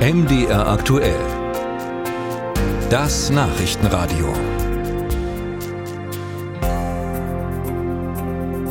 MDR 0.00 0.66
aktuell. 0.66 1.20
Das 2.88 3.28
Nachrichtenradio. 3.28 4.32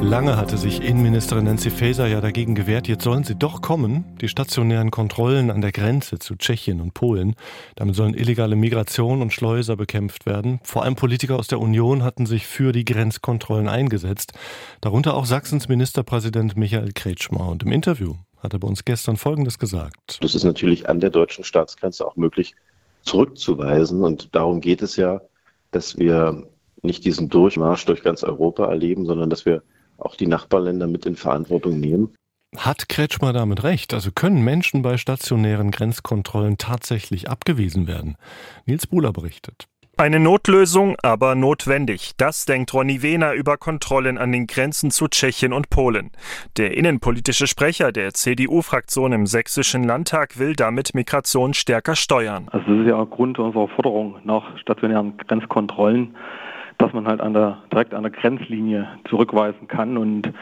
Lange 0.01 0.37
hatte 0.37 0.57
sich 0.57 0.81
Innenministerin 0.81 1.45
Nancy 1.45 1.69
Faeser 1.69 2.07
ja 2.07 2.19
dagegen 2.19 2.55
gewehrt, 2.55 2.87
jetzt 2.87 3.03
sollen 3.03 3.25
sie 3.25 3.35
doch 3.35 3.61
kommen, 3.61 4.05
die 4.21 4.27
stationären 4.27 4.89
Kontrollen 4.89 5.51
an 5.51 5.61
der 5.61 5.71
Grenze 5.71 6.17
zu 6.17 6.35
Tschechien 6.35 6.81
und 6.81 6.95
Polen. 6.95 7.35
Damit 7.75 7.95
sollen 7.95 8.15
illegale 8.15 8.55
Migration 8.55 9.21
und 9.21 9.31
Schleuser 9.31 9.77
bekämpft 9.77 10.25
werden. 10.25 10.59
Vor 10.63 10.81
allem 10.81 10.95
Politiker 10.95 11.37
aus 11.37 11.45
der 11.45 11.59
Union 11.59 12.01
hatten 12.01 12.25
sich 12.25 12.47
für 12.47 12.71
die 12.71 12.85
Grenzkontrollen 12.85 13.69
eingesetzt, 13.69 14.33
darunter 14.81 15.13
auch 15.13 15.25
Sachsens 15.25 15.67
Ministerpräsident 15.67 16.57
Michael 16.57 16.91
Kretschmer. 16.91 17.47
Und 17.47 17.61
im 17.61 17.71
Interview 17.71 18.15
hat 18.39 18.53
er 18.53 18.59
bei 18.59 18.67
uns 18.67 18.85
gestern 18.85 19.17
Folgendes 19.17 19.59
gesagt. 19.59 20.19
Das 20.21 20.35
ist 20.35 20.43
natürlich 20.43 20.89
an 20.89 20.99
der 20.99 21.09
deutschen 21.09 21.43
Staatsgrenze 21.43 22.05
auch 22.05 22.15
möglich 22.15 22.55
zurückzuweisen. 23.01 24.03
Und 24.03 24.33
darum 24.35 24.61
geht 24.61 24.81
es 24.81 24.95
ja, 24.95 25.21
dass 25.71 25.97
wir 25.97 26.47
nicht 26.81 27.05
diesen 27.05 27.29
Durchmarsch 27.29 27.85
durch 27.85 28.03
ganz 28.03 28.23
Europa 28.23 28.67
erleben, 28.67 29.05
sondern 29.05 29.29
dass 29.29 29.45
wir 29.45 29.63
auch 29.97 30.15
die 30.15 30.27
Nachbarländer 30.27 30.87
mit 30.87 31.05
in 31.05 31.15
Verantwortung 31.15 31.79
nehmen. 31.79 32.15
Hat 32.55 32.89
Kretschmer 32.89 33.31
damit 33.31 33.63
recht? 33.63 33.93
Also 33.93 34.11
können 34.11 34.43
Menschen 34.43 34.81
bei 34.81 34.97
stationären 34.97 35.71
Grenzkontrollen 35.71 36.57
tatsächlich 36.57 37.29
abgewiesen 37.29 37.85
werden? 37.85 38.15
Nils 38.65 38.87
Buhler 38.87 39.13
berichtet. 39.13 39.67
Eine 39.99 40.21
Notlösung, 40.21 40.95
aber 41.03 41.35
notwendig. 41.35 42.13
Das 42.15 42.45
denkt 42.45 42.73
Ronny 42.73 43.01
Wehner 43.01 43.33
über 43.33 43.57
Kontrollen 43.57 44.17
an 44.17 44.31
den 44.31 44.47
Grenzen 44.47 44.91
zu 44.91 45.09
Tschechien 45.09 45.51
und 45.51 45.69
Polen. 45.69 46.11
Der 46.55 46.77
innenpolitische 46.77 47.47
Sprecher 47.47 47.91
der 47.91 48.13
CDU-Fraktion 48.13 49.11
im 49.11 49.25
Sächsischen 49.25 49.83
Landtag 49.83 50.39
will 50.39 50.53
damit 50.55 50.95
Migration 50.95 51.53
stärker 51.53 51.97
steuern. 51.97 52.47
Also 52.49 52.65
das 52.65 52.79
ist 52.79 52.87
ja 52.87 53.03
Grund 53.03 53.39
unserer 53.39 53.67
Forderung 53.67 54.15
nach 54.23 54.57
stationären 54.59 55.17
Grenzkontrollen 55.17 56.15
dass 56.79 56.93
man 56.93 57.07
halt 57.07 57.21
an 57.21 57.33
der, 57.33 57.61
direkt 57.71 57.93
an 57.93 58.03
der 58.03 58.11
Grenzlinie 58.11 58.87
zurückweisen 59.09 59.67
kann 59.67 59.97
und 59.97 60.33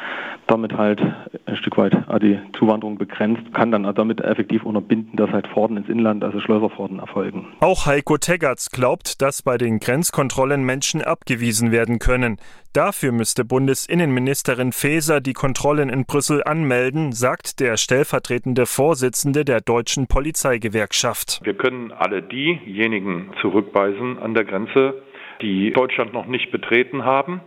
damit 0.45 0.77
halt 0.77 1.01
ein 1.45 1.57
Stück 1.57 1.77
weit 1.77 1.93
die 2.21 2.39
Zuwanderung 2.57 2.97
begrenzt, 2.97 3.53
kann 3.53 3.71
dann 3.71 3.83
damit 3.83 4.21
effektiv 4.21 4.63
unterbinden, 4.63 5.17
dass 5.17 5.31
halt 5.31 5.47
Fahrten 5.47 5.77
ins 5.77 5.89
Inland, 5.89 6.23
also 6.23 6.39
Schlösserfahrten 6.39 6.99
erfolgen. 6.99 7.47
Auch 7.59 7.85
Heiko 7.85 8.17
Teggerts 8.17 8.69
glaubt, 8.69 9.21
dass 9.21 9.41
bei 9.41 9.57
den 9.57 9.79
Grenzkontrollen 9.79 10.63
Menschen 10.63 11.01
abgewiesen 11.01 11.71
werden 11.71 11.99
können. 11.99 12.37
Dafür 12.71 13.11
müsste 13.11 13.43
Bundesinnenministerin 13.43 14.71
Faeser 14.71 15.19
die 15.19 15.33
Kontrollen 15.33 15.89
in 15.89 16.05
Brüssel 16.05 16.43
anmelden, 16.43 17.11
sagt 17.11 17.59
der 17.59 17.75
stellvertretende 17.77 18.67
Vorsitzende 18.67 19.43
der 19.43 19.61
deutschen 19.61 20.05
Polizeigewerkschaft. 20.07 21.41
Wir 21.43 21.55
können 21.55 21.91
alle 21.91 22.21
diejenigen 22.21 23.31
zurückweisen 23.41 24.19
an 24.19 24.35
der 24.35 24.45
Grenze, 24.45 25.01
die 25.41 25.71
Deutschland 25.71 26.13
noch 26.13 26.25
nicht 26.25 26.51
betreten 26.51 27.05
haben 27.05 27.41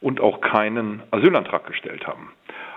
und 0.00 0.20
auch 0.20 0.40
keinen 0.40 1.02
Asylantrag 1.10 1.66
gestellt 1.66 2.06
haben. 2.06 2.32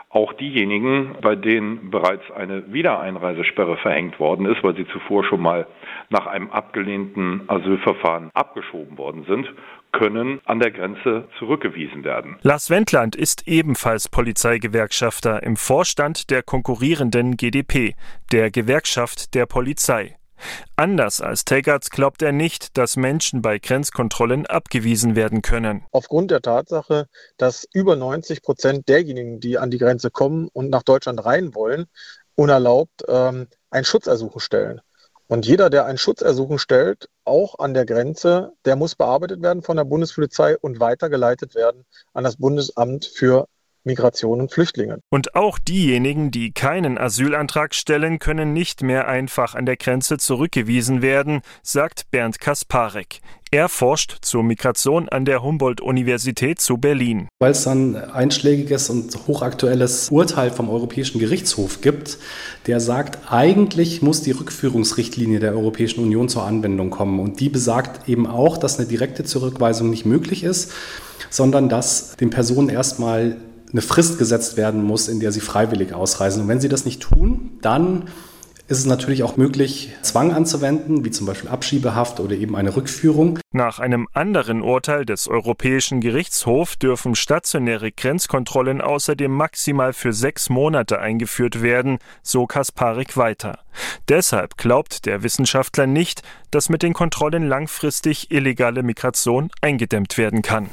Auch 0.09 0.31
diejenigen, 0.31 1.17
bei 1.21 1.35
denen 1.35 1.89
bereits 1.91 2.23
eine 2.31 2.71
Wiedereinreisesperre 2.71 3.75
verhängt 3.77 4.17
worden 4.17 4.45
ist, 4.45 4.63
weil 4.63 4.73
sie 4.75 4.87
zuvor 4.87 5.25
schon 5.25 5.41
mal 5.41 5.67
nach 6.09 6.25
einem 6.25 6.51
abgelehnten 6.51 7.41
Asylverfahren 7.47 8.29
abgeschoben 8.33 8.97
worden 8.97 9.25
sind, 9.27 9.51
können 9.91 10.39
an 10.45 10.59
der 10.59 10.71
Grenze 10.71 11.27
zurückgewiesen 11.37 12.05
werden. 12.05 12.37
Lars 12.43 12.69
Wendland 12.69 13.17
ist 13.17 13.47
ebenfalls 13.47 14.07
Polizeigewerkschafter 14.07 15.43
im 15.43 15.57
Vorstand 15.57 16.29
der 16.29 16.43
konkurrierenden 16.43 17.35
GdP, 17.35 17.95
der 18.31 18.51
Gewerkschaft 18.51 19.35
der 19.35 19.45
Polizei. 19.47 20.15
Anders 20.75 21.21
als 21.21 21.45
Teggerts 21.45 21.89
glaubt 21.89 22.21
er 22.21 22.31
nicht, 22.31 22.77
dass 22.77 22.97
Menschen 22.97 23.41
bei 23.41 23.59
Grenzkontrollen 23.59 24.45
abgewiesen 24.45 25.15
werden 25.15 25.41
können. 25.41 25.85
Aufgrund 25.91 26.31
der 26.31 26.41
Tatsache, 26.41 27.07
dass 27.37 27.67
über 27.73 27.95
90 27.95 28.41
Prozent 28.41 28.89
derjenigen, 28.89 29.39
die 29.39 29.57
an 29.57 29.71
die 29.71 29.77
Grenze 29.77 30.11
kommen 30.11 30.49
und 30.51 30.69
nach 30.69 30.83
Deutschland 30.83 31.25
rein 31.25 31.55
wollen, 31.55 31.85
unerlaubt 32.35 33.03
ähm, 33.07 33.47
ein 33.69 33.85
Schutzersuchen 33.85 34.39
stellen. 34.41 34.81
Und 35.27 35.47
jeder, 35.47 35.69
der 35.71 35.85
ein 35.85 35.97
Schutzersuchen 35.97 36.59
stellt, 36.59 37.09
auch 37.23 37.57
an 37.57 37.73
der 37.73 37.85
Grenze, 37.85 38.53
der 38.65 38.75
muss 38.75 38.95
bearbeitet 38.95 39.41
werden 39.41 39.63
von 39.63 39.77
der 39.77 39.83
Bundespolizei 39.83 40.55
und 40.57 40.79
weitergeleitet 40.79 41.55
werden 41.55 41.85
an 42.13 42.23
das 42.23 42.35
Bundesamt 42.35 43.05
für 43.05 43.47
Migration 43.85 44.41
und 44.41 44.51
Flüchtlingen. 44.51 44.99
Und 45.09 45.35
auch 45.35 45.59
diejenigen, 45.59 46.31
die 46.31 46.51
keinen 46.51 46.97
Asylantrag 46.97 47.73
stellen, 47.73 48.19
können 48.19 48.53
nicht 48.53 48.81
mehr 48.81 49.07
einfach 49.07 49.55
an 49.55 49.65
der 49.65 49.77
Grenze 49.77 50.17
zurückgewiesen 50.17 51.01
werden, 51.01 51.41
sagt 51.63 52.11
Bernd 52.11 52.39
Kasparek. 52.39 53.21
Er 53.51 53.69
forscht 53.69 54.17
zur 54.21 54.43
Migration 54.43 55.07
an 55.07 55.23
der 55.23 55.41
Humboldt-Universität 55.41 56.59
zu 56.59 56.77
Berlin. 56.77 57.29
Weil 57.39 57.51
es 57.51 57.65
ein 57.67 57.95
einschlägiges 57.95 58.89
und 58.89 59.15
hochaktuelles 59.27 60.09
Urteil 60.09 60.49
vom 60.49 60.69
Europäischen 60.69 61.19
Gerichtshof 61.19 61.79
gibt, 61.79 62.17
der 62.67 62.81
sagt, 62.81 63.31
eigentlich 63.31 64.01
muss 64.01 64.21
die 64.21 64.31
Rückführungsrichtlinie 64.31 65.39
der 65.39 65.53
Europäischen 65.53 66.03
Union 66.03 66.27
zur 66.27 66.43
Anwendung 66.43 66.89
kommen. 66.89 67.19
Und 67.19 67.39
die 67.39 67.47
besagt 67.47 68.09
eben 68.09 68.27
auch, 68.27 68.57
dass 68.57 68.77
eine 68.77 68.87
direkte 68.87 69.23
Zurückweisung 69.23 69.89
nicht 69.89 70.05
möglich 70.05 70.43
ist, 70.43 70.73
sondern 71.29 71.69
dass 71.69 72.15
den 72.17 72.31
Personen 72.31 72.69
erstmal 72.69 73.37
eine 73.75 73.81
Frist 73.81 74.17
gesetzt 74.17 74.55
werden 74.55 74.83
muss, 74.83 75.09
in 75.09 75.19
der 75.19 75.33
sie 75.33 75.41
freiwillig 75.41 75.93
ausreisen. 75.93 76.43
Und 76.43 76.47
wenn 76.47 76.61
sie 76.61 76.69
das 76.69 76.85
nicht 76.85 77.01
tun, 77.01 77.57
dann 77.61 78.03
ist 78.69 78.79
es 78.79 78.85
natürlich 78.85 79.21
auch 79.23 79.35
möglich, 79.35 79.91
Zwang 80.01 80.31
anzuwenden, 80.31 81.03
wie 81.03 81.11
zum 81.11 81.27
Beispiel 81.27 81.49
Abschiebehaft 81.49 82.21
oder 82.21 82.35
eben 82.35 82.55
eine 82.55 82.73
Rückführung. 82.73 83.37
Nach 83.51 83.79
einem 83.79 84.07
anderen 84.13 84.61
Urteil 84.61 85.05
des 85.05 85.27
Europäischen 85.27 85.99
Gerichtshofs 85.99 86.79
dürfen 86.79 87.15
stationäre 87.15 87.91
Grenzkontrollen 87.91 88.79
außerdem 88.79 89.29
maximal 89.29 89.91
für 89.91 90.13
sechs 90.13 90.49
Monate 90.49 90.99
eingeführt 90.99 91.61
werden, 91.61 91.99
so 92.23 92.47
Kasparik 92.47 93.17
weiter. 93.17 93.59
Deshalb 94.07 94.55
glaubt 94.55 95.05
der 95.05 95.21
Wissenschaftler 95.21 95.85
nicht, 95.85 96.21
dass 96.49 96.69
mit 96.69 96.81
den 96.81 96.93
Kontrollen 96.93 97.45
langfristig 97.49 98.31
illegale 98.31 98.83
Migration 98.83 99.51
eingedämmt 99.59 100.17
werden 100.17 100.41
kann. 100.41 100.69